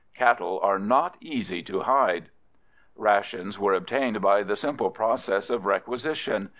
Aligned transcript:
Cattle 0.15 0.59
are 0.63 0.79
not 0.79 1.15
easy 1.21 1.61
to 1.61 1.81
hide. 1.81 2.31
Rations 2.95 3.59
were 3.59 3.73
obtained 3.75 4.19
by 4.19 4.41
the 4.41 4.55
simple 4.55 4.89
process 4.89 5.51
of 5.51 5.67
requisition. 5.67 6.49